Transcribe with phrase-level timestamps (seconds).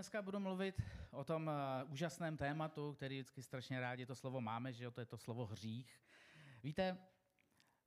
[0.00, 4.72] dneska budu mluvit o tom uh, úžasném tématu, který vždycky strašně rádi to slovo máme,
[4.72, 6.00] že jo, to je to slovo hřích.
[6.62, 6.98] Víte,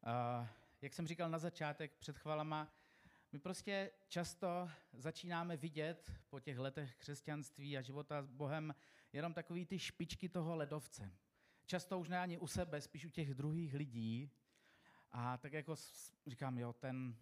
[0.05, 0.47] uh,
[0.81, 2.73] jak jsem říkal na začátek před chvalama,
[3.31, 8.75] my prostě často začínáme vidět po těch letech křesťanství a života s Bohem
[9.13, 11.11] jenom takový ty špičky toho ledovce.
[11.65, 14.31] Často už ne ani u sebe, spíš u těch druhých lidí.
[15.11, 15.75] A tak jako
[16.27, 17.15] říkám, jo, ten,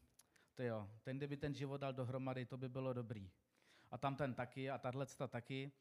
[0.55, 3.31] to jo, ten, kdyby ten život dal dohromady, to by bylo dobrý
[3.91, 5.71] a tam ten taky a tahle taky.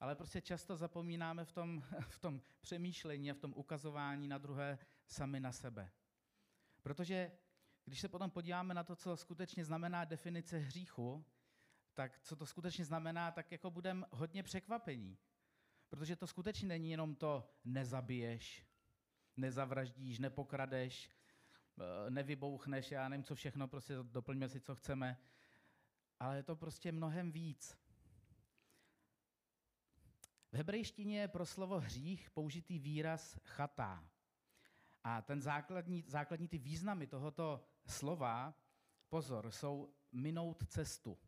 [0.00, 4.78] Ale prostě často zapomínáme v tom, v tom přemýšlení a v tom ukazování na druhé
[5.06, 5.90] sami na sebe.
[6.82, 7.32] Protože
[7.84, 11.24] když se potom podíváme na to, co skutečně znamená definice hříchu,
[11.94, 15.18] tak co to skutečně znamená, tak jako budeme hodně překvapení.
[15.88, 18.66] Protože to skutečně není jenom to nezabiješ,
[19.36, 21.10] nezavraždíš, nepokradeš,
[21.80, 25.18] eh, nevybouchneš, já nevím, co všechno, prostě doplňme si, co chceme
[26.20, 27.78] ale je to prostě mnohem víc.
[30.52, 34.08] V hebrejštině je pro slovo hřích použitý výraz chatá.
[35.04, 38.54] A ten základní, základní ty významy tohoto slova,
[39.08, 41.18] pozor, jsou minout cestu.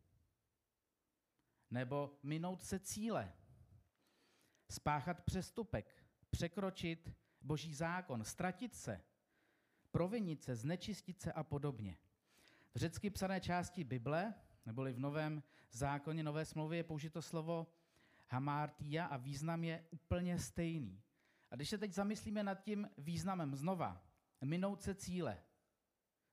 [1.71, 3.33] Nebo minout se cíle.
[4.71, 9.05] Spáchat přestupek, překročit boží zákon, ztratit se,
[9.91, 11.99] provinit se, znečistit se a podobně.
[12.75, 14.35] V řecky psané části Bible
[14.69, 17.67] neboli v Novém zákoně, Nové smlouvě je použito slovo
[18.29, 21.03] hamartia a význam je úplně stejný.
[21.51, 24.05] A když se teď zamyslíme nad tím významem znova,
[24.45, 25.45] minout se cíle,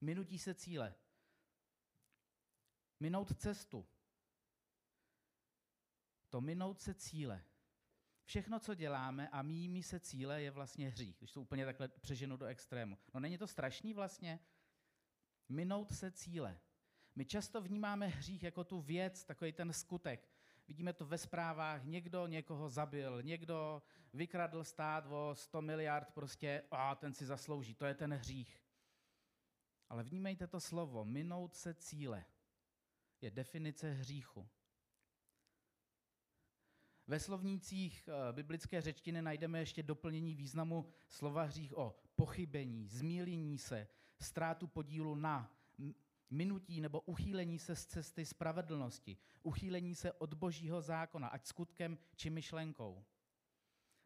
[0.02, 0.95] minutí se cíle,
[3.00, 3.88] minout cestu,
[6.30, 7.44] to minout se cíle.
[8.23, 12.38] Všechno, co děláme a míjíme se cíle, je vlastně hřích, když to úplně takhle přeženu
[12.38, 12.97] do extrému.
[13.13, 14.39] No není to strašný vlastně?
[15.50, 16.59] Minout se cíle.
[17.16, 20.30] My často vnímáme hřích jako tu věc, takový ten skutek.
[20.67, 26.95] Vidíme to ve zprávách, někdo někoho zabil, někdo vykradl stát o 100 miliard, prostě a
[26.95, 28.62] ten si zaslouží, to je ten hřích.
[29.90, 32.25] Ale vnímejte to slovo, minout se cíle,
[33.22, 34.47] je definice hříchu.
[37.07, 43.88] Ve slovnících eh, biblické řečtiny najdeme ještě doplnění významu slova hřích o pochybení, zmílení se,
[44.19, 45.56] ztrátu podílu na,
[46.30, 52.30] minutí nebo uchýlení se z cesty spravedlnosti, uchýlení se od božího zákona, ať skutkem či
[52.30, 53.06] myšlenkou.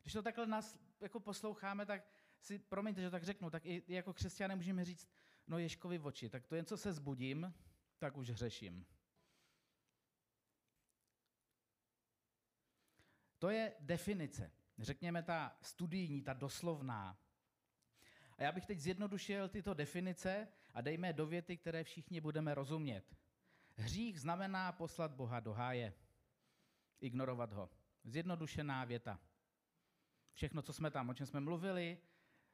[0.02, 4.14] Když to takhle nás jako posloucháme, tak si, promiňte, že tak řeknu, tak i jako
[4.14, 5.10] křesťané můžeme říct,
[5.48, 7.54] no Ježkovi v oči, tak to jen co se zbudím,
[7.98, 8.86] tak už hřeším.
[13.40, 17.20] To je definice, řekněme ta studijní, ta doslovná,
[18.40, 23.16] a já bych teď zjednodušil tyto definice a dejme do věty, které všichni budeme rozumět.
[23.76, 25.94] Hřích znamená poslat Boha do háje,
[27.02, 27.70] ignorovat ho.
[28.04, 29.20] Zjednodušená věta.
[30.34, 31.98] Všechno, co jsme tam, o čem jsme mluvili,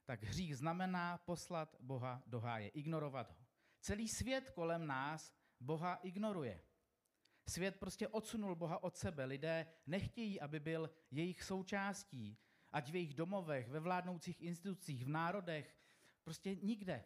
[0.05, 3.45] tak hřích znamená poslat Boha do háje, ignorovat ho.
[3.79, 6.61] Celý svět kolem nás Boha ignoruje.
[7.47, 9.25] Svět prostě odsunul Boha od sebe.
[9.25, 12.37] Lidé nechtějí, aby byl jejich součástí
[12.75, 15.75] ať v jejich domovech, ve vládnoucích institucích, v národech,
[16.23, 17.03] prostě nikde.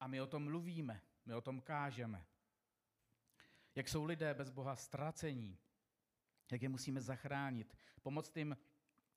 [0.00, 2.26] A my o tom mluvíme, my o tom kážeme.
[3.74, 5.58] Jak jsou lidé bez Boha ztracení,
[6.52, 8.56] jak je musíme zachránit, pomoct jim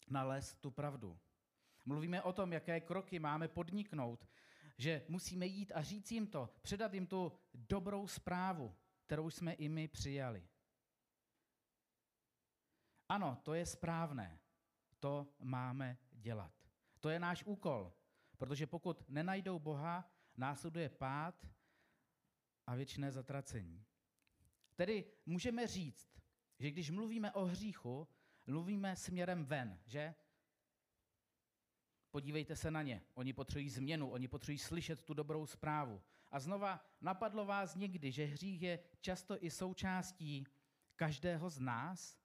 [0.10, 1.20] nalézt tu pravdu.
[1.86, 4.28] Mluvíme o tom, jaké kroky máme podniknout,
[4.78, 8.76] že musíme jít a říct jim to, předat jim tu dobrou zprávu,
[9.06, 10.48] kterou jsme i my přijali.
[13.10, 14.40] Ano, to je správné.
[15.00, 16.52] To máme dělat.
[17.00, 17.94] To je náš úkol,
[18.38, 21.48] protože pokud nenajdou Boha, následuje pád
[22.68, 23.86] a věčné zatracení.
[24.76, 26.22] Tedy můžeme říct,
[26.60, 28.08] že když mluvíme o hříchu,
[28.48, 30.16] mluvíme směrem ven, že?
[32.12, 33.02] Podívejte se na ně.
[33.14, 36.02] Oni potřebují změnu, oni potřebují slyšet tu dobrou zprávu.
[36.32, 40.48] A znova napadlo vás někdy, že hřích je často i součástí
[40.96, 42.18] každého z nás,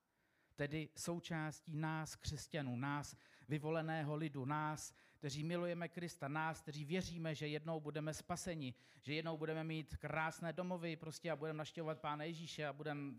[0.56, 3.16] tedy součástí nás, křesťanů, nás,
[3.48, 9.36] vyvoleného lidu, nás, kteří milujeme Krista, nás, kteří věříme, že jednou budeme spaseni, že jednou
[9.36, 13.14] budeme mít krásné domovy prostě a budeme naštěvovat Pána Ježíše a budeme,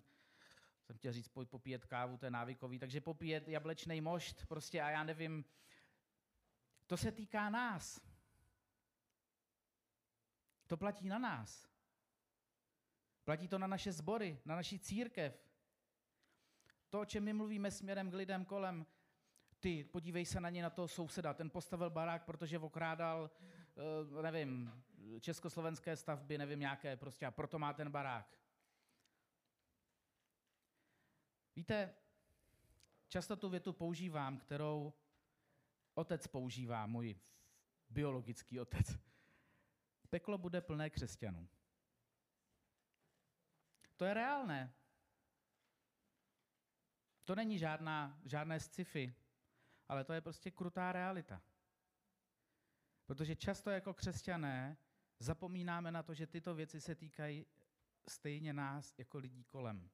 [0.83, 5.03] jsem chtěl říct, popíjet kávu, to je návykový, takže popíjet jablečný mošt prostě a já
[5.03, 5.45] nevím,
[6.88, 8.01] to se týká nás.
[10.67, 11.69] To platí na nás.
[13.23, 15.47] Platí to na naše sbory, na naši církev,
[16.89, 18.85] to, o čem my mluvíme směrem k lidem kolem,
[19.59, 23.31] ty, podívej se na ně, na toho souseda, ten postavil barák, protože okrádal,
[24.19, 24.83] eh, nevím,
[25.19, 28.39] československé stavby, nevím, nějaké prostě, a proto má ten barák.
[31.56, 31.94] Víte,
[33.07, 34.94] často tu větu používám, kterou
[35.94, 37.15] otec používá, můj
[37.89, 38.98] biologický otec.
[40.09, 41.50] Peklo bude plné křesťanů.
[43.95, 44.74] To je reálné.
[47.24, 49.15] To není žádná, žádné sci-fi,
[49.89, 51.41] ale to je prostě krutá realita.
[53.05, 54.77] Protože často jako křesťané
[55.19, 57.45] zapomínáme na to, že tyto věci se týkají
[58.09, 59.89] stejně nás jako lidí kolem,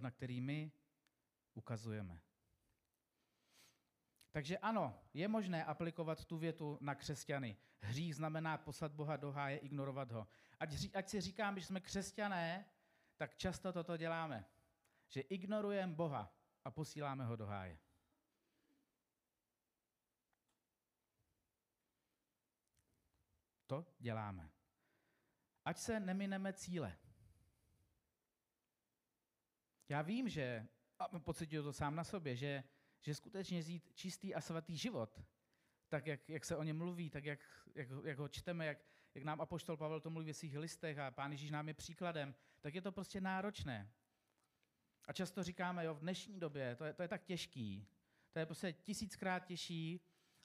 [0.00, 0.72] na který my
[1.54, 2.20] ukazujeme.
[4.30, 7.56] Takže ano, je možné aplikovat tu větu na křesťany.
[7.80, 10.28] Hřích znamená poslat Boha do háje, ignorovat ho.
[10.60, 12.64] Ať, ať si říkám, že jsme křesťané,
[13.16, 14.44] tak často toto děláme.
[15.08, 16.34] Že ignorujeme Boha
[16.64, 17.78] a posíláme ho do háje.
[23.72, 24.50] To děláme.
[25.64, 26.98] Ať se nemineme cíle.
[29.88, 32.64] Já vím, že, a pocituju to sám na sobě, že,
[33.00, 35.22] že skutečně zít čistý a svatý život,
[35.88, 37.40] tak jak, jak se o něm mluví, tak jak,
[37.74, 38.78] jak, jak ho čteme, jak,
[39.14, 42.34] jak nám apoštol Pavel to mluví ve svých listech a pán Ježíš nám je příkladem,
[42.60, 43.92] tak je to prostě náročné.
[45.04, 47.88] A často říkáme, jo, v dnešní době, to je, to je tak těžký,
[48.32, 50.00] to je prostě tisíckrát těžší,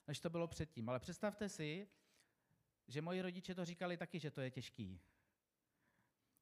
[0.08, 0.90] než to bylo předtím.
[0.90, 1.88] Ale představte si,
[2.88, 5.02] že moji rodiče to říkali taky, že to je těžký.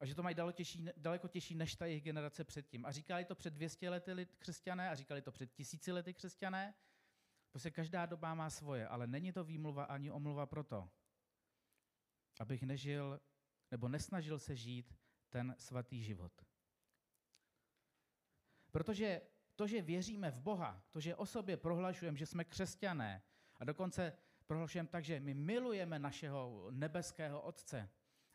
[0.00, 2.86] A že to mají daleko těžší, daleko těžší než ta jejich generace předtím.
[2.86, 6.74] A říkali to před 200 lety křesťané a říkali to před tisíci lety křesťané.
[7.50, 10.90] Prostě každá doba má svoje, ale není to výmluva ani omluva proto,
[12.40, 13.20] abych nežil
[13.70, 14.94] nebo nesnažil se žít
[15.30, 16.32] ten svatý život.
[18.70, 19.20] Protože
[19.54, 23.22] to, že věříme v Boha, to, že o sobě prohlašujeme, že jsme křesťané
[23.56, 24.12] a dokonce
[24.46, 27.88] prohlašujeme tak, že my milujeme našeho nebeského Otce,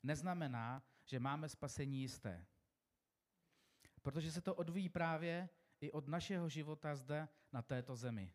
[0.03, 2.45] neznamená, že máme spasení jisté.
[4.01, 5.49] Protože se to odvíjí právě
[5.81, 8.33] i od našeho života zde na této zemi.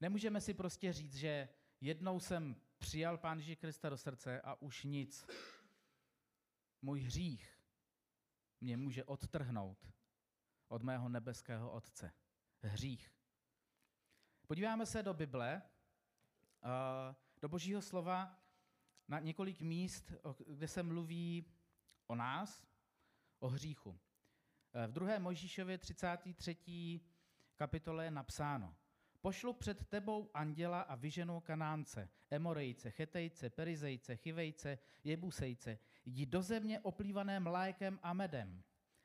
[0.00, 1.48] Nemůžeme si prostě říct, že
[1.80, 5.26] jednou jsem přijal Pán Ježíš Krista do srdce a už nic.
[6.82, 7.58] Můj hřích
[8.60, 9.92] mě může odtrhnout
[10.68, 12.12] od mého nebeského Otce.
[12.62, 13.14] Hřích.
[14.46, 15.62] Podíváme se do Bible,
[17.40, 18.38] do Božího slova
[19.08, 20.12] na několik míst,
[20.46, 21.44] kde se mluví
[22.06, 22.66] o nás,
[23.38, 23.98] o hříchu.
[24.86, 25.18] V 2.
[25.18, 27.00] Mojžíšově 33.
[27.56, 28.76] kapitole je napsáno.
[29.20, 35.78] Pošlu před tebou anděla a vyženou kanánce, Emorejce, Chetejce, Perizejce, Chivejce, Jebusejce.
[36.04, 38.62] Jdi do země oplývané mlékem a medem,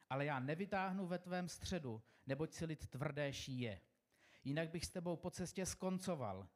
[0.09, 3.81] ale já nevytáhnu ve tvém středu, neboť si lid tvrdé šíje.
[4.44, 6.47] Jinak bych s tebou po cestě skoncoval.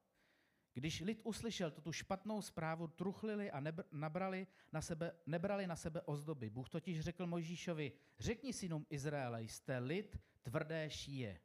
[0.78, 6.02] Když lid uslyšel tuto špatnou zprávu, truchlili a nebr- nabrali na sebe, nebrali na sebe
[6.02, 6.50] ozdoby.
[6.50, 11.42] Bůh totiž řekl Mojžíšovi, řekni synům Izraele, jste lid tvrdé šíje.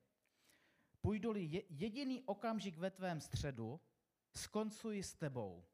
[1.00, 3.80] Půjdu-li jediný okamžik ve tvém středu,
[4.36, 5.64] skoncuji s tebou.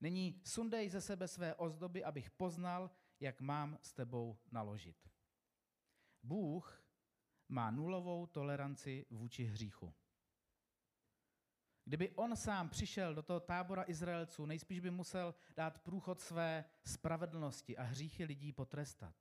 [0.00, 2.90] Nyní sundej ze sebe své ozdoby, abych poznal,
[3.20, 4.96] jak mám s tebou naložit.
[6.22, 6.84] Bůh
[7.48, 9.94] má nulovou toleranci vůči hříchu.
[11.84, 17.76] Kdyby on sám přišel do toho tábora Izraelců, nejspíš by musel dát průchod své spravedlnosti
[17.76, 19.14] a hříchy lidí potrestat.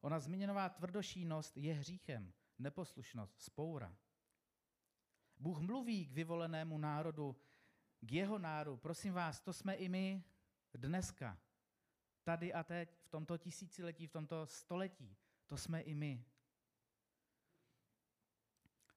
[0.00, 3.96] Ona zmíněnová tvrdošínost je hříchem, neposlušnost, spoura.
[5.38, 7.36] Bůh mluví k vyvolenému národu,
[8.00, 8.76] k jeho národu.
[8.76, 10.24] Prosím vás, to jsme i my
[10.74, 11.38] dneska.
[12.24, 15.16] Tady a teď, v tomto tisíciletí, v tomto století.
[15.46, 16.24] To jsme i my.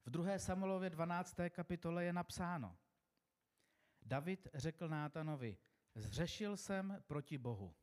[0.05, 0.39] V 2.
[0.39, 1.37] Samuelově 12.
[1.49, 2.77] kapitole je napsáno.
[4.01, 5.57] David řekl Nátanovi,
[5.95, 7.75] zřešil jsem proti Bohu.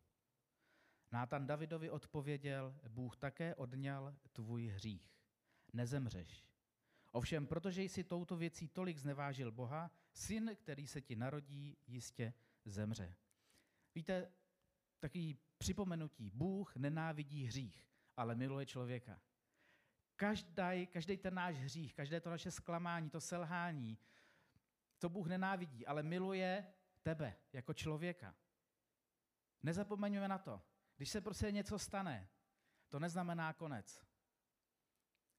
[1.13, 5.15] Nátan Davidovi odpověděl, Bůh také odňal tvůj hřích.
[5.73, 6.45] Nezemřeš.
[7.13, 12.35] Ovšem, protože jsi touto věcí tolik znevážil Boha, syn, který se ti narodí, jistě
[12.65, 13.15] zemře.
[13.95, 14.33] Víte,
[15.01, 19.21] takový připomenutí, Bůh nenávidí hřích, ale miluje člověka.
[20.17, 23.99] Každý, každý ten náš hřích, každé to naše zklamání, to selhání,
[24.99, 28.35] to Bůh nenávidí, ale miluje tebe jako člověka.
[29.63, 30.63] Nezapomeňme na to.
[30.97, 32.29] Když se prostě něco stane,
[32.89, 34.07] to neznamená konec.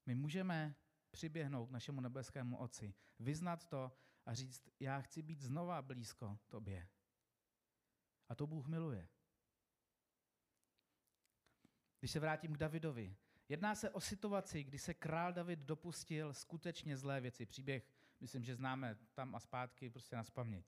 [0.06, 0.74] My můžeme
[1.10, 3.92] přiběhnout k našemu nebeskému Otci, vyznat to
[4.26, 6.88] a říct, já chci být znova blízko tobě.
[8.28, 9.08] A to Bůh miluje.
[11.98, 13.16] Když se vrátím k Davidovi,
[13.48, 17.46] jedná se o situaci, kdy se král David dopustil skutečně zlé věci.
[17.46, 17.86] Příběh,
[18.20, 20.66] myslím, že známe tam a zpátky prostě na spaměť.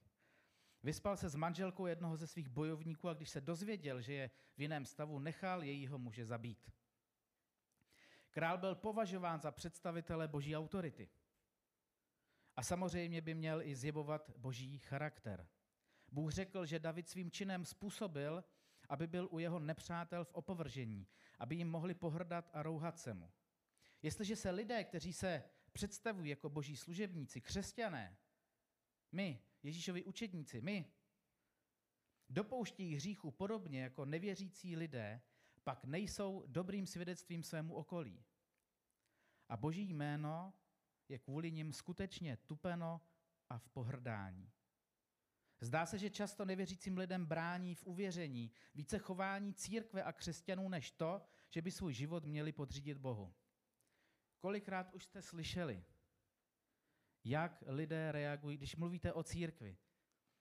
[0.82, 4.60] Vyspal se s manželkou jednoho ze svých bojovníků a když se dozvěděl, že je v
[4.60, 6.70] jiném stavu, nechal jejího muže zabít.
[8.30, 11.08] Král byl považován za představitele boží autority.
[12.56, 15.46] A samozřejmě by měl i zjevovat boží charakter.
[16.12, 18.44] Bůh řekl, že David svým činem způsobil,
[18.88, 21.06] aby byl u jeho nepřátel v opovržení,
[21.38, 23.30] aby jim mohli pohrdat a rouhat se mu.
[24.02, 28.16] Jestliže se lidé, kteří se představují jako boží služebníci, křesťané,
[29.12, 30.92] my, Ježíšovi učedníci, my,
[32.28, 35.22] dopouštějí hříchu podobně jako nevěřící lidé,
[35.64, 38.24] pak nejsou dobrým svědectvím svému okolí.
[39.48, 40.54] A boží jméno
[41.08, 43.00] je kvůli nim skutečně tupeno
[43.48, 44.52] a v pohrdání.
[45.60, 50.90] Zdá se, že často nevěřícím lidem brání v uvěření více chování církve a křesťanů než
[50.90, 53.34] to, že by svůj život měli podřídit Bohu.
[54.42, 55.84] Kolikrát už jste slyšeli,
[57.24, 59.76] jak lidé reagují, když mluvíte o církvi,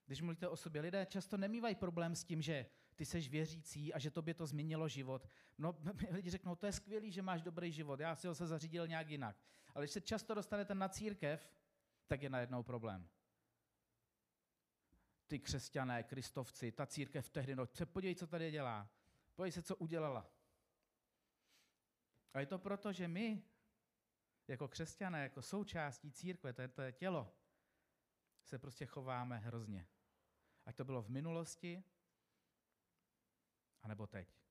[0.05, 0.81] když mluvíte o sobě.
[0.81, 2.65] Lidé často nemývají problém s tím, že
[2.95, 5.27] ty seš věřící a že tobě to změnilo život.
[5.57, 5.75] No,
[6.11, 9.09] lidi řeknou, to je skvělý, že máš dobrý život, já si ho se zařídil nějak
[9.09, 9.37] jinak.
[9.75, 11.51] Ale když se často dostanete na církev,
[12.07, 13.09] tak je najednou problém.
[15.27, 18.89] Ty křesťané, kristovci, ta církev tehdy, no podívej, co tady dělá.
[19.35, 20.31] Podívej se, co udělala.
[22.33, 23.43] A je to proto, že my,
[24.47, 27.35] jako křesťané, jako součástí církve, to je, to je tělo,
[28.43, 29.87] se prostě chováme hrozně.
[30.65, 31.83] Ať to bylo v minulosti,
[33.81, 34.41] anebo teď.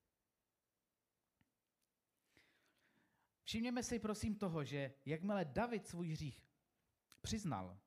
[3.42, 6.50] Všimněme si prosím toho, že jakmile David svůj hřích
[7.20, 7.80] přiznal,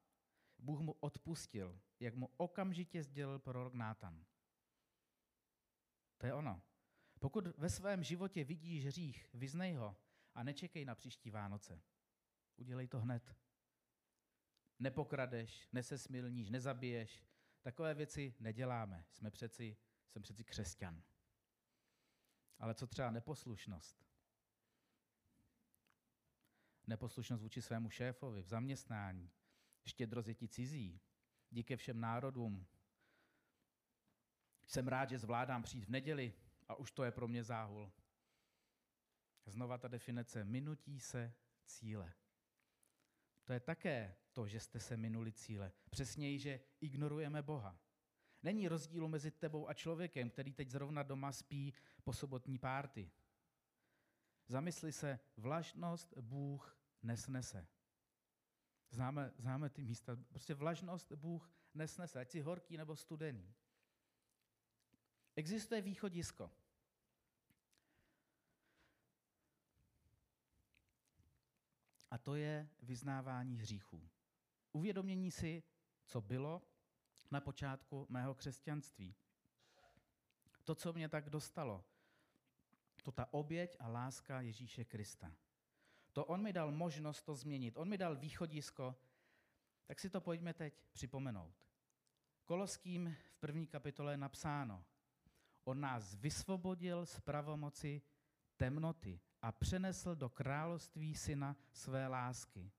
[0.59, 4.25] Bůh mu odpustil, jak mu okamžitě sdělil prorok Nátan.
[6.17, 6.61] To je ono.
[7.19, 9.97] Pokud ve svém životě vidíš hřích, vyznej ho
[10.33, 11.81] a nečekej na příští Vánoce.
[12.55, 13.35] Udělej to hned.
[14.79, 17.23] Nepokradeš, nesesmilníš, nezabiješ.
[17.61, 19.05] Takové věci neděláme.
[19.09, 19.77] Jsme přeci,
[20.09, 21.03] jsem přeci křesťan.
[22.59, 24.05] Ale co třeba neposlušnost?
[26.87, 29.31] Neposlušnost vůči svému šéfovi v zaměstnání,
[29.85, 31.01] štědrost je ti cizí,
[31.49, 32.67] díky všem národům.
[34.65, 36.33] Jsem rád, že zvládám přijít v neděli
[36.67, 37.91] a už to je pro mě záhul.
[39.45, 41.33] Znova ta definice, minutí se
[41.65, 42.13] cíle.
[43.43, 45.71] To je také to, že jste se minuli cíle.
[45.89, 47.79] Přesněji, že ignorujeme Boha.
[48.43, 51.73] Není rozdílu mezi tebou a člověkem, který teď zrovna doma spí
[52.03, 53.11] po sobotní párty.
[54.47, 57.67] Zamysli se, vlažnost Bůh nesnese.
[58.89, 60.17] Známe, známe ty místa.
[60.29, 63.53] Prostě vlažnost Bůh nesnese, ať si horký nebo studený.
[65.35, 66.51] Existuje východisko.
[72.13, 74.09] A to je vyznávání hříchů.
[74.71, 75.63] Uvědomění si,
[76.05, 76.61] co bylo
[77.31, 79.15] na počátku mého křesťanství.
[80.63, 81.85] To, co mě tak dostalo,
[83.03, 85.35] to ta oběť a láska Ježíše Krista.
[86.11, 88.95] To on mi dal možnost to změnit, on mi dal východisko,
[89.85, 91.55] tak si to pojďme teď připomenout.
[92.45, 94.85] Koloským v první kapitole je napsáno,
[95.63, 98.01] on nás vysvobodil z pravomoci
[98.57, 102.71] temnoty a přenesl do království syna své lásky.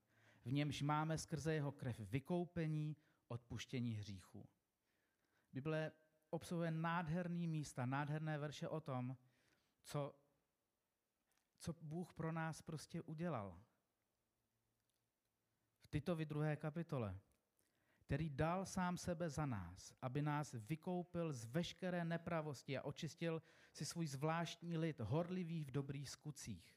[0.44, 2.96] V němž máme skrze jeho krev vykoupení,
[3.28, 4.48] odpuštění hříchů.
[5.52, 5.92] Bible
[6.30, 9.16] obsahuje nádherný místa, nádherné verše o tom,
[9.82, 10.14] co,
[11.58, 13.60] co Bůh pro nás prostě udělal.
[15.82, 17.20] V Titovi druhé kapitole,
[18.04, 23.42] který dal sám sebe za nás, aby nás vykoupil z veškeré nepravosti a očistil
[23.72, 26.74] si svůj zvláštní lid, horlivý v dobrých skutcích.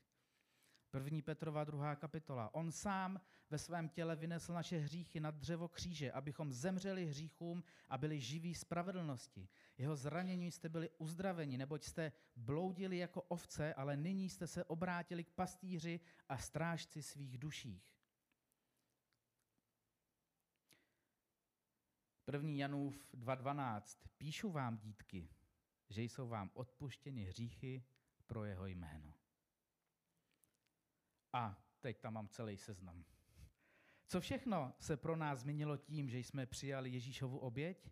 [0.92, 2.54] První Petrova druhá kapitola.
[2.54, 7.98] On sám ve svém těle vynesl naše hříchy na dřevo kříže, abychom zemřeli hříchům a
[7.98, 9.50] byli živí spravedlnosti.
[9.78, 15.24] Jeho zranění jste byli uzdraveni, neboť jste bloudili jako ovce, ale nyní jste se obrátili
[15.24, 17.97] k pastýři a strážci svých duších.
[22.28, 24.08] První Janův 2.12.
[24.18, 25.30] Píšu vám, dítky,
[25.90, 27.84] že jsou vám odpuštěny hříchy
[28.26, 29.14] pro jeho jméno.
[31.34, 33.06] A teď tam mám celý seznam.
[34.08, 37.92] Co všechno se pro nás změnilo tím, že jsme přijali Ježíšovu oběť?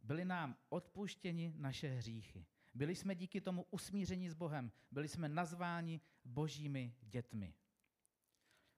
[0.00, 2.46] Byly nám odpuštěni naše hříchy.
[2.74, 4.72] Byli jsme díky tomu usmířeni s Bohem.
[4.90, 7.54] Byli jsme nazváni božími dětmi.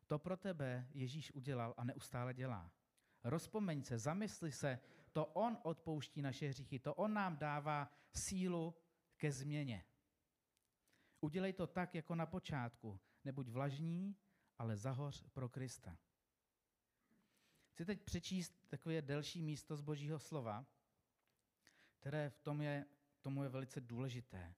[0.06, 2.79] To pro tebe Ježíš udělal a neustále dělá.
[3.24, 4.80] Rozpomeň se, zamysli se,
[5.12, 8.74] to On odpouští naše hříchy, to On nám dává sílu
[9.16, 9.84] ke změně.
[11.20, 13.00] Udělej to tak, jako na počátku.
[13.24, 14.16] Nebuď vlažní,
[14.58, 15.98] ale zahoř pro Krista.
[17.72, 20.66] Chci teď přečíst takové delší místo z Božího slova,
[22.00, 22.86] které v tom je,
[23.20, 24.54] tomu je velice důležité.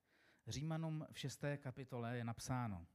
[0.47, 2.87] Římanům v šesté kapitole je napsáno.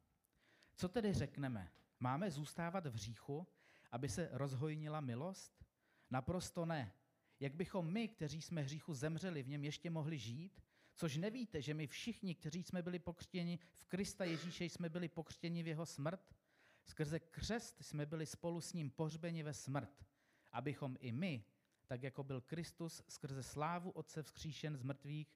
[0.76, 1.72] Co tedy řekneme?
[2.00, 3.48] Máme zůstávat v hříchu,
[3.92, 5.66] aby se rozhojnila milost?
[6.10, 6.94] Naprosto ne.
[7.40, 10.62] Jak bychom my, kteří jsme hříchu zemřeli, v něm ještě mohli žít?
[10.96, 15.64] Což nevíte, že my všichni, kteří jsme byli pokřtěni v Krista Ježíše, jsme byli pokřtěni
[15.64, 16.36] v jeho smrt?
[16.86, 20.06] Skrze křest jsme byli spolu s ním pohřbeni ve smrt,
[20.52, 21.44] abychom i my,
[21.88, 25.36] tak jako byl Kristus skrze slávu Otce vzkříšen z mrtvých,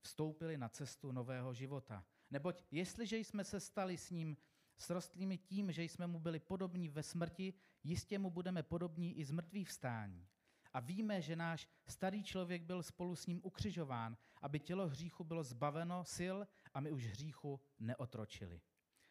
[0.00, 2.04] vstoupili na cestu nového života.
[2.30, 4.36] Neboť jestliže jsme se stali s ním
[4.78, 7.54] srostlými tím, že jsme mu byli podobní ve smrti,
[7.84, 10.26] jistě mu budeme podobní i z mrtvých vstání.
[10.72, 15.42] A víme, že náš starý člověk byl spolu s ním ukřižován, aby tělo hříchu bylo
[15.42, 16.36] zbaveno sil
[16.74, 18.60] a my už hříchu neotročili.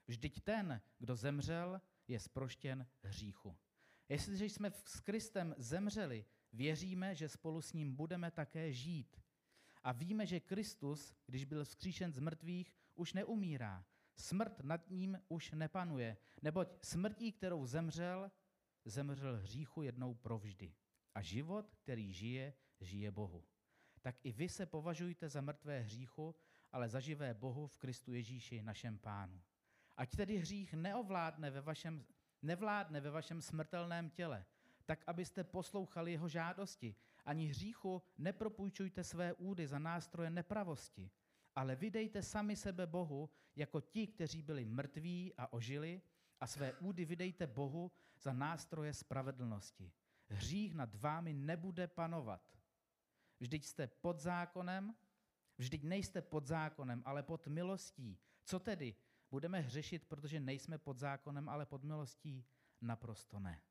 [0.08, 3.58] Vždyť ten, kdo zemřel, je sproštěn hříchu.
[4.10, 9.22] Jestliže jsme s Kristem zemřeli, věříme, že spolu s ním budeme také žít.
[9.84, 13.86] A víme, že Kristus, když byl vzkříšen z mrtvých, už neumírá.
[14.16, 18.32] Smrt nad ním už nepanuje, neboť smrtí, kterou zemřel,
[18.86, 20.74] zemřel hříchu jednou provždy.
[21.16, 23.44] A život, který žije, žije Bohu.
[24.02, 26.36] Tak i vy se považujte za mrtvé hříchu,
[26.72, 29.42] ale za živé Bohu v Kristu Ježíši, našem pánu.
[29.98, 32.06] Ať tedy hřích neovládne ve vašem,
[32.42, 34.46] nevládne ve vašem smrtelném těle,
[34.86, 36.96] tak abyste poslouchali jeho žádosti.
[37.26, 41.12] Ani hříchu nepropůjčujte své údy za nástroje nepravosti,
[41.56, 46.02] ale vydejte sami sebe Bohu jako ti, kteří byli mrtví a ožili,
[46.40, 49.92] a své údy vydejte Bohu za nástroje spravedlnosti.
[50.28, 52.58] Hřích nad vámi nebude panovat.
[53.40, 54.96] Vždyť jste pod zákonem,
[55.58, 58.18] vždyť nejste pod zákonem, ale pod milostí.
[58.44, 58.96] Co tedy?
[59.32, 62.46] Budeme hřešit, protože nejsme pod zákonem, ale pod milostí?
[62.82, 63.62] Naprosto ne.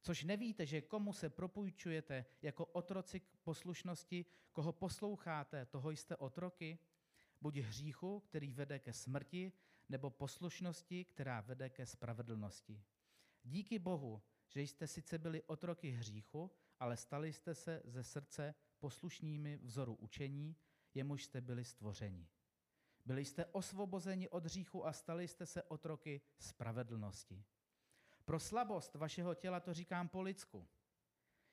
[0.00, 6.78] Což nevíte, že komu se propůjčujete jako otroci k poslušnosti, koho posloucháte, toho jste otroky?
[7.40, 9.52] Buď hříchu, který vede ke smrti,
[9.88, 12.84] nebo poslušnosti, která vede ke spravedlnosti.
[13.42, 19.56] Díky Bohu, že jste sice byli otroky hříchu, ale stali jste se ze srdce poslušnými
[19.56, 20.56] vzoru učení,
[20.94, 22.28] jemuž jste byli stvořeni.
[23.04, 27.44] Byli jste osvobozeni od hříchu a stali jste se otroky spravedlnosti.
[28.24, 30.68] Pro slabost vašeho těla to říkám po lidsku.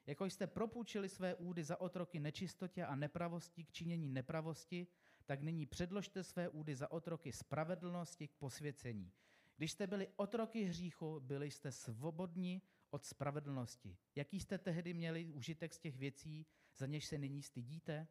[0.05, 4.87] Jako jste propůjčili své údy za otroky nečistotě a nepravosti k činění nepravosti,
[5.25, 9.11] tak nyní předložte své údy za otroky spravedlnosti k posvěcení.
[9.57, 13.97] Když jste byli otroky hříchu, byli jste svobodní od spravedlnosti.
[14.15, 18.07] Jaký jste tehdy měli užitek z těch věcí, za něž se nyní stydíte?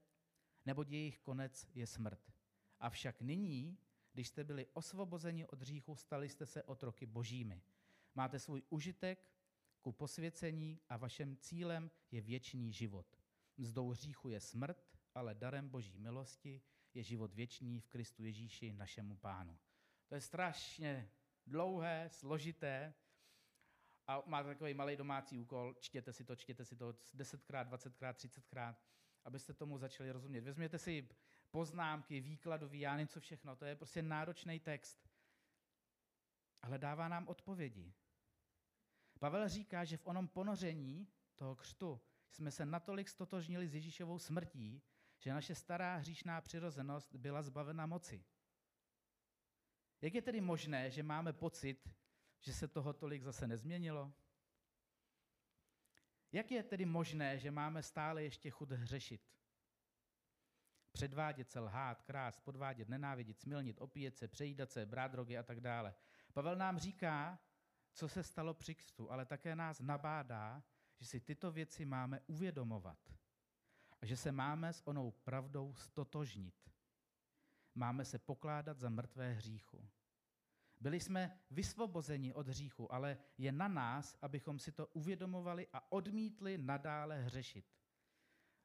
[0.66, 2.32] Nebo jejich konec je smrt.
[2.80, 3.78] Avšak nyní,
[4.12, 7.62] když jste byli osvobozeni od hříchu, stali jste se otroky božími.
[8.14, 9.30] Máte svůj užitek
[9.80, 13.06] ku posvěcení a vašem cílem je věčný život.
[13.56, 16.62] Mzdou hříchu je smrt, ale darem boží milosti
[16.94, 19.58] je život věčný v Kristu Ježíši, našemu pánu.
[20.06, 21.10] To je strašně
[21.46, 22.94] dlouhé, složité
[24.06, 28.76] a máte takový malý domácí úkol, čtěte si to, čtěte si to 10krát, 20krát, 30krát,
[29.24, 30.40] abyste tomu začali rozumět.
[30.40, 31.08] Vezměte si
[31.50, 35.08] poznámky, výkladový, já nevím co všechno, to je prostě náročný text.
[36.62, 37.94] Ale dává nám odpovědi.
[39.18, 42.00] Pavel říká, že v onom ponoření toho křtu
[42.30, 44.82] jsme se natolik stotožnili s Ježíšovou smrtí,
[45.22, 48.24] že naše stará hříšná přirozenost byla zbavena moci.
[50.00, 51.88] Jak je tedy možné, že máme pocit,
[52.40, 54.12] že se toho tolik zase nezměnilo?
[56.32, 59.22] Jak je tedy možné, že máme stále ještě chud hřešit?
[60.92, 65.60] Předvádět se, lhát, krást, podvádět, nenávidět, smilnit, opíjet se, přejídat se, brát drogy a tak
[65.60, 65.94] dále.
[66.32, 67.38] Pavel nám říká,
[67.92, 70.62] co se stalo při křtu, ale také nás nabádá,
[70.98, 73.21] že si tyto věci máme uvědomovat
[74.02, 76.54] a že se máme s onou pravdou stotožnit.
[77.74, 79.88] Máme se pokládat za mrtvé hříchu.
[80.80, 86.58] Byli jsme vysvobozeni od hříchu, ale je na nás, abychom si to uvědomovali a odmítli
[86.58, 87.64] nadále hřešit.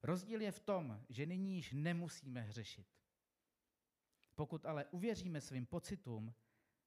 [0.04, 2.88] Rozdíl je v tom, že nyní již nemusíme hřešit.
[4.36, 6.34] Pokud ale uvěříme svým pocitům,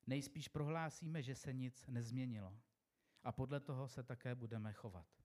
[0.06, 2.60] nejspíš prohlásíme, že se nic nezměnilo.
[3.22, 5.19] A podle toho se také budeme chovat.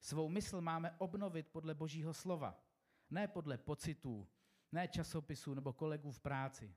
[0.00, 2.62] Svou mysl máme obnovit podle Božího slova,
[3.10, 4.28] ne podle pocitů,
[4.72, 6.74] ne časopisů nebo kolegů v práci,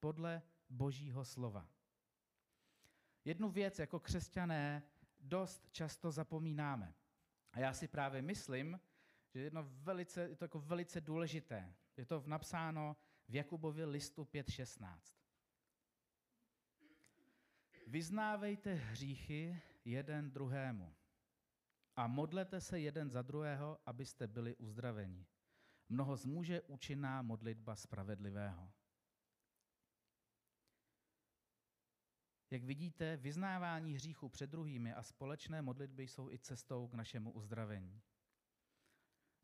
[0.00, 1.68] podle Božího slova.
[3.24, 4.82] Jednu věc jako křesťané
[5.20, 6.94] dost často zapomínáme.
[7.52, 8.80] A já si právě myslím,
[9.34, 11.74] že jedno velice, je to jako velice důležité.
[11.96, 12.96] Je to napsáno
[13.28, 14.98] v Jakubově listu 5.16.
[17.86, 20.95] Vyznávejte hříchy jeden druhému
[21.96, 25.26] a modlete se jeden za druhého, abyste byli uzdraveni.
[25.88, 28.72] Mnoho zmůže účinná modlitba spravedlivého.
[32.50, 38.02] Jak vidíte, vyznávání hříchu před druhými a společné modlitby jsou i cestou k našemu uzdravení.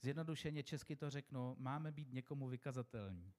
[0.00, 3.32] Zjednodušeně česky to řeknu, máme být někomu vykazatelní,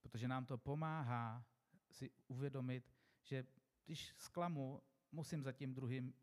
[0.00, 1.44] protože nám to pomáhá
[1.90, 3.46] si uvědomit, že
[3.84, 4.82] když zklamu,
[5.12, 6.14] musím za tím druhým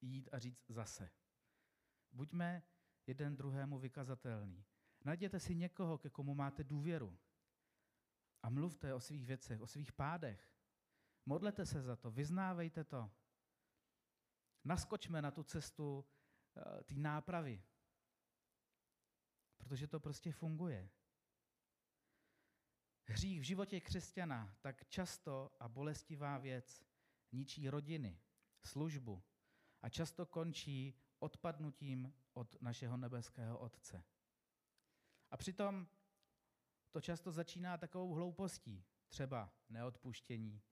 [0.00, 1.10] jít a říct zase.
[2.12, 2.62] Buďme
[3.06, 4.64] jeden druhému vykazatelný.
[5.04, 7.18] Najděte si někoho, ke komu máte důvěru.
[8.42, 10.52] A mluvte o svých věcech, o svých pádech.
[11.26, 13.10] Modlete se za to, vyznávejte to.
[14.64, 17.62] Naskočme na tu cestu uh, té nápravy.
[19.58, 20.90] Protože to prostě funguje.
[23.08, 26.84] Hřích v životě křesťana tak často a bolestivá věc
[27.32, 28.20] ničí rodiny,
[28.62, 29.22] službu
[29.82, 34.04] a často končí odpadnutím od našeho nebeského Otce.
[35.30, 35.86] A přitom
[36.90, 40.62] to často začíná takovou hloupostí, třeba neodpuštění,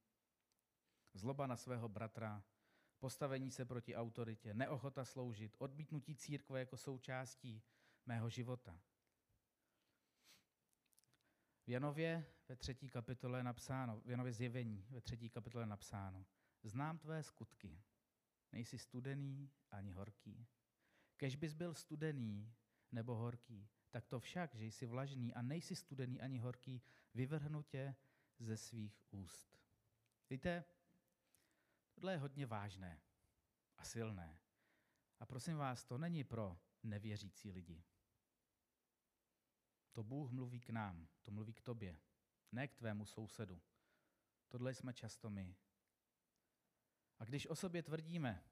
[1.15, 2.45] zloba na svého bratra,
[2.99, 7.63] postavení se proti autoritě, neochota sloužit, odmítnutí církve jako součástí
[8.07, 8.81] mého života.
[11.67, 16.27] V Janově ve třetí kapitole napsáno, v Janově zjevení ve třetí kapitole napsáno,
[16.63, 17.83] znám tvé skutky,
[18.55, 20.47] nejsi studený ani horký.
[21.17, 22.55] Kež bys byl studený
[22.93, 26.83] nebo horký, tak to však, že jsi vlažný a nejsi studený ani horký,
[27.15, 27.95] vyvrhnu tě
[28.39, 29.59] ze svých úst.
[30.31, 30.65] Víte,
[31.95, 33.01] tohle je hodně vážné
[33.79, 34.39] a silné.
[35.21, 37.85] A prosím vás, to není pro nevěřící lidi.
[39.93, 42.01] To Bůh mluví k nám, to mluví k tobě,
[42.53, 43.63] ne k tvému sousedu.
[44.49, 45.57] Tohle jsme často my.
[47.19, 48.45] A když o sobě tvrdíme,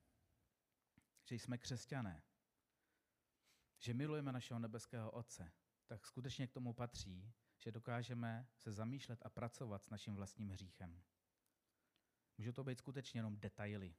[1.25, 2.23] že jsme křesťané,
[3.79, 5.53] že milujeme našeho nebeského Otce,
[5.87, 11.03] tak skutečně k tomu patří, že dokážeme se zamýšlet a pracovat s naším vlastním hříchem.
[12.39, 13.95] Může to být skutečně jenom detaily,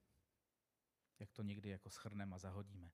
[1.20, 2.92] jak to někdy jako schrneme a zahodíme.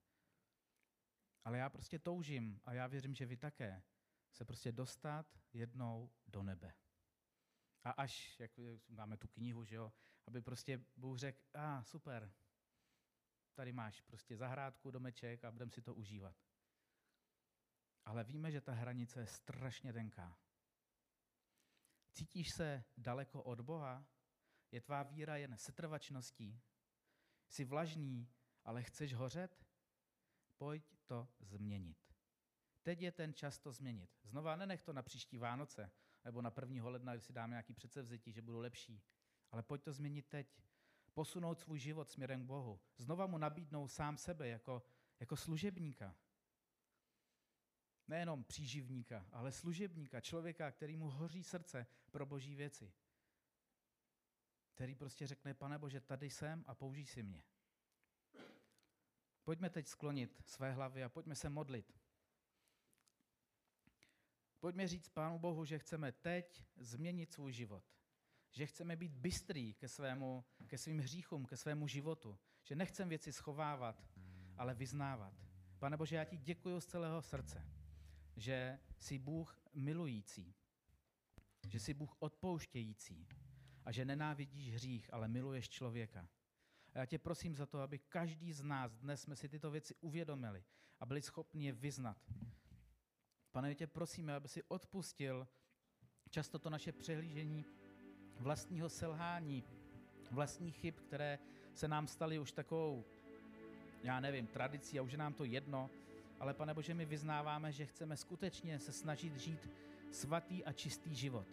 [1.44, 3.84] Ale já prostě toužím a já věřím, že vy také,
[4.32, 6.74] se prostě dostat jednou do nebe.
[7.84, 8.52] A až, jak
[8.90, 9.94] máme tu knihu, že jo,
[10.30, 12.32] aby prostě Bůh řekl, a ah, super,
[13.54, 16.36] tady máš prostě zahrádku, domeček a budeme si to užívat.
[18.06, 20.38] Ale víme, že ta hranice je strašně tenká.
[22.12, 24.06] Cítíš se daleko od Boha?
[24.72, 26.62] Je tvá víra jen setrvačností?
[27.48, 28.30] Jsi vlažný,
[28.64, 29.66] ale chceš hořet?
[30.58, 31.98] Pojď to změnit.
[32.84, 34.10] Teď je ten čas to změnit.
[34.24, 35.92] Znova nenech to na příští Vánoce,
[36.26, 36.90] nebo na 1.
[36.90, 39.02] ledna, když si dáme nějaký předsevzetí, že budu lepší.
[39.52, 40.62] Ale pojď to změnit teď.
[41.14, 42.80] Posunout svůj život směrem k Bohu.
[42.98, 44.84] Znova mu nabídnout sám sebe jako,
[45.20, 46.16] jako služebníka.
[48.08, 52.94] Nejenom příživníka, ale služebníka, člověka, který mu hoří srdce pro boží věci.
[54.72, 57.44] Který prostě řekne, pane Bože, tady jsem a použij si mě.
[59.44, 62.00] Pojďme teď sklonit své hlavy a pojďme se modlit.
[64.60, 67.99] Pojďme říct Pánu Bohu, že chceme teď změnit svůj život.
[68.52, 72.40] Že chceme být bystrý ke, svému, ke svým hříchům, ke svému životu.
[72.64, 74.04] Že nechcem věci schovávat,
[74.58, 75.34] ale vyznávat.
[75.80, 77.68] Pane Bože, já ti děkuji z celého srdce,
[78.36, 80.56] že jsi Bůh milující,
[81.68, 83.28] že jsi Bůh odpouštějící
[83.86, 86.28] a že nenávidíš hřích, ale miluješ člověka.
[86.94, 89.96] A já tě prosím za to, aby každý z nás dnes jsme si tyto věci
[90.02, 90.64] uvědomili
[91.00, 92.18] a byli schopni je vyznat.
[93.52, 95.48] Pane, tě prosíme, aby si odpustil
[96.30, 97.66] často to naše přehlížení
[98.40, 99.64] vlastního selhání,
[100.32, 101.40] vlastních chyb, které
[101.74, 103.04] se nám staly už takovou,
[104.04, 105.90] já nevím, tradicí a už je nám to jedno,
[106.40, 109.70] ale pane Bože, my vyznáváme, že chceme skutečně se snažit žít
[110.12, 111.48] svatý a čistý život.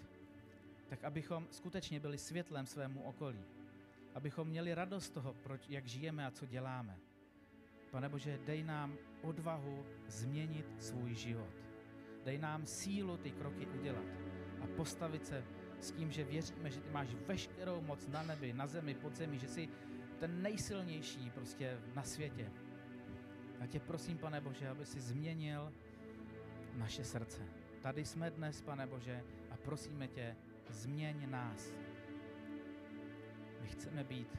[0.88, 3.44] Tak abychom skutečně byli světlem svému okolí.
[4.14, 6.98] Abychom měli radost toho, proč, jak žijeme a co děláme.
[7.90, 11.54] Pane Bože, dej nám odvahu změnit svůj život.
[12.24, 14.04] Dej nám sílu ty kroky udělat
[14.60, 15.44] a postavit se
[15.80, 19.38] s tím, že věříme, že ty máš veškerou moc na nebi, na zemi, pod zemi,
[19.38, 19.68] že jsi
[20.18, 22.50] ten nejsilnější prostě na světě.
[23.60, 25.72] Já tě prosím, pane Bože, aby si změnil
[26.74, 27.42] naše srdce.
[27.82, 30.36] Tady jsme dnes, pane Bože, a prosíme tě,
[30.68, 31.72] změň nás.
[33.60, 34.38] My chceme být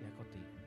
[0.00, 0.57] jako ty.